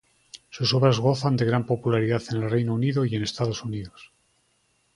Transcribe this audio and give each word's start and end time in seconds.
Sus 0.49 0.73
obras 0.73 0.97
gozan 0.99 1.35
de 1.37 1.45
gran 1.45 1.67
popularidad 1.67 2.23
en 2.31 2.37
el 2.41 2.49
Reino 2.49 2.73
Unido 2.73 3.05
y 3.05 3.13
en 3.13 3.21
Estados 3.21 3.63
Unidos. 3.63 4.11